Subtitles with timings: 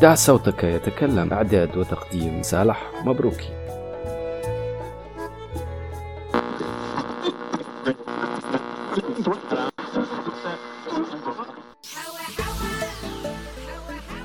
[0.00, 1.32] دع صوتك يتكلم.
[1.32, 3.48] إعداد وتقديم صالح مبروكي.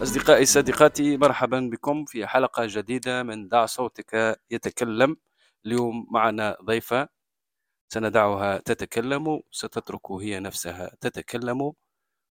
[0.03, 5.17] أصدقائي صديقاتي مرحبا بكم في حلقة جديدة من دع صوتك يتكلم.
[5.65, 7.07] اليوم معنا ضيفة
[7.89, 11.73] سندعها تتكلم ستترك هي نفسها تتكلم.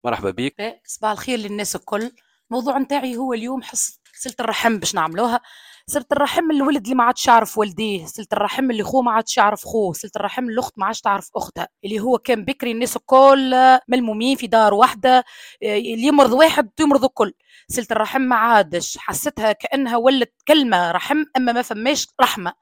[0.03, 0.81] مرحبا بك.
[0.85, 2.11] صباح الخير للناس الكل.
[2.51, 5.41] الموضوع نتاعي هو اليوم حصة صلة الرحم باش نعملوها.
[5.87, 8.05] صلة الرحم الولد اللي ما عادش يعرف والديه.
[8.05, 9.93] صلة الرحم اللي خوه ما عادش يعرف خوه.
[9.93, 11.67] صلة الرحم الأخت ما عادش تعرف أختها.
[11.85, 13.55] اللي هو كان بكري الناس الكل
[13.87, 15.23] ملمومين في دار واحدة
[15.63, 17.33] اللي يمرض واحد يمرض الكل.
[17.67, 18.97] صلة الرحم ما عادش.
[18.97, 22.53] حسيتها كأنها ولت كلمة رحم أما ما فماش رحمة.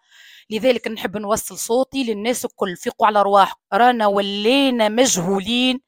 [0.50, 2.76] لذلك نحب نوصل صوتي للناس الكل.
[2.76, 5.87] فيقوا على رواحكم رانا ولينا مجهولين.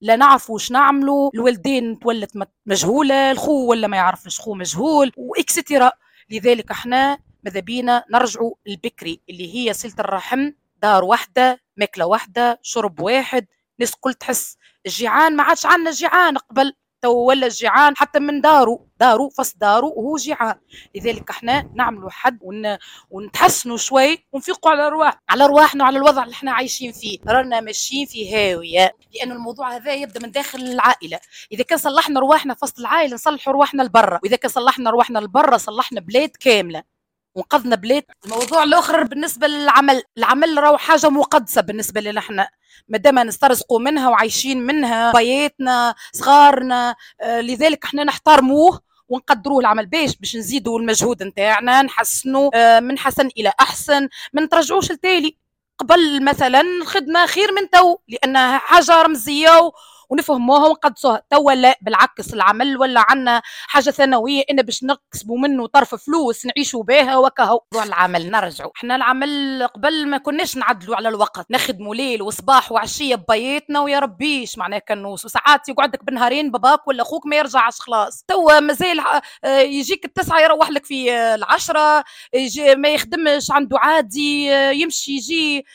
[0.00, 2.32] لا نعرفوا واش نعملوا الوالدين تولت
[2.66, 5.92] مجهولة الخو ولا ما يعرفش خو مجهول واكسترا
[6.30, 10.50] لذلك إحنا ماذا بينا؟ نرجعوا البكري اللي هي صلة الرحم
[10.82, 13.46] دار واحدة ماكلة واحدة شرب واحد
[13.78, 14.56] ناس كل تحس.
[14.86, 16.72] الجيعان ما عادش عندنا جيعان قبل.
[17.02, 20.54] تو ولا الجيعان حتى من دارو دارو فص دارو وهو جيعان.
[20.94, 22.76] لذلك إحنا نعملوا حد ون...
[23.10, 27.18] ونتحسنوا شوي ونفيقوا على رواح على رواحنا وعلى الوضع اللي إحنا عايشين فيه.
[27.28, 31.20] رانا ماشيين في هاوية لأنه الموضوع هذا يبدأ من داخل العائلة.
[31.52, 34.20] إذا كان صلحنا رواحنا وسط العائلة نصلحوا رواحنا لبرا.
[34.22, 36.97] وإذا كان صلحنا رواحنا لبرا صلحنا بلاد كاملة.
[37.38, 40.02] وانقذنا بلاد الموضوع الأخر بالنسبة للعمل.
[40.18, 42.48] العمل راهو حاجة مقدسة بالنسبة لنا إحنا.
[42.88, 49.86] مادام نسترزقوا منها وعايشين منها بياتنا صغارنا آه لذلك إحنا نحترموه ونقدروه العمل.
[49.86, 55.36] باش باش نزيدوا المجهود نتاعنا نحسنوا آه من حسن إلى أحسن ما نترجعوش لتالي.
[55.78, 59.70] قبل مثلا الخدمة خير من تو لأنها حاجة رمزية
[60.10, 65.94] ونفهموها ونقدسوها توا لا بالعكس العمل ولا عنا حاجة ثانوية ان باش نكسبوا منه طرف
[65.94, 71.46] فلوس نعيشوا بها وكهو موضوع العمل نرجعوا إحنا العمل قبل ما كناش نعدلوا على الوقت.
[71.50, 74.58] نخدموا ليل وصباح وعشية ببيتنا ويا ربيش.
[74.58, 78.24] معناها كنوس وساعات يقعدك بنهارين باباك ولا أخوك ما يرجعش خلاص.
[78.28, 79.00] توا مازال
[79.44, 84.46] يجيك التسعة يروح لك في العشرة يجي ما يخدمش عنده عادي
[84.82, 85.66] يمشي يجي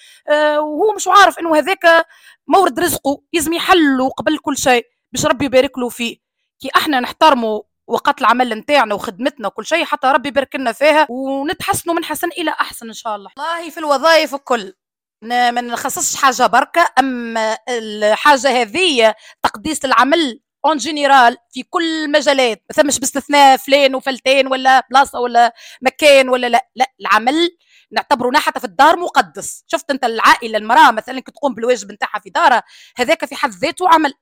[0.57, 2.05] وهو مش عارف إنه هذاك
[2.47, 6.17] مورد رزقه لازم يحلوا قبل كل شيء باش ربي يبارك له فيه.
[6.59, 11.95] كي إحنا نحترموا وقت العمل نتاعنا وخدمتنا وكل شيء حتى ربي يبارك لنا فيها ونتحسنوا
[11.95, 13.29] من حسن إلى أحسن إن شاء الله.
[13.37, 14.73] والله في الوظائف الكل.
[15.21, 22.75] ما نخصصش حاجة بركة أما الحاجة هذه تقديس العمل en général في كل المجالات ما
[22.83, 27.57] ثمش باستثناء فلان وفلتين ولا بلاصة ولا مكان ولا لا لا العمل
[27.91, 29.63] نعتبره حتى في الدار مقدس.
[29.67, 32.63] شفت انت العائلة المرأة مثلا كي تقوم بالواجب نتاعها في دارها
[32.97, 34.13] هذاك في حد ذاته عمل.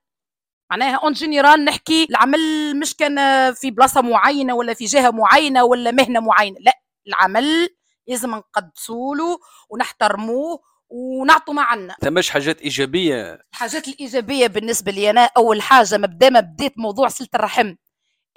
[0.71, 3.15] معناها en général نحكي العمل مش كان
[3.53, 6.73] في بلاصة معينة ولا في جهة معينة ولا مهنة معينة لا
[7.07, 7.69] العمل
[8.07, 10.59] لازم نقدسوا له ونحترموه
[10.91, 16.39] ونعطوا ما عنا ثماش حاجات إيجابية؟ الحاجات الإيجابية بالنسبة لي أنا أول حاجة مبدأ ما
[16.39, 17.75] بديت موضوع صلة الرحم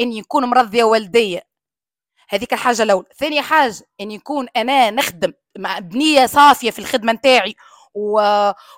[0.01, 1.43] اني نكون مرضيه والديه
[2.29, 7.55] هذيك الحاجة الاولى ثاني حاجة إن يكون أنا نخدم مع بنية صافية في الخدمة نتاعي
[7.95, 8.21] و...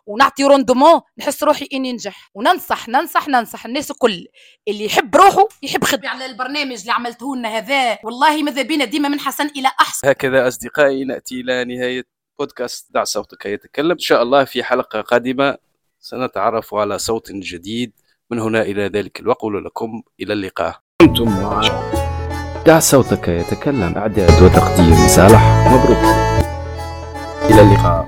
[0.06, 4.26] ونعطي روندومون نحس روحي إني ننجح وننصح ننصح ننصح الناس الكل.
[4.69, 6.08] اللي يحب روحه يحب خدمة.
[6.08, 10.08] على البرنامج اللي عملته لنا هذا والله ماذا بينا ديما من حسن إلى أحسن.
[10.08, 13.91] هكذا أصدقائي نأتي إلى نهاية بودكاست دع صوتك يتكلم.
[13.91, 15.57] إن شاء الله في حلقة قادمة
[16.01, 17.93] سنتعرف على صوت جديد
[18.31, 19.45] من هنا إلى ذلك الوقت.
[19.45, 20.81] لكم إلى اللقاء.
[21.01, 21.61] كنتم مع
[22.67, 23.95] دع صوتك يتكلم.
[23.97, 26.05] إعداد وتقديم صالح مبروك.
[27.51, 28.06] إلى اللقاء.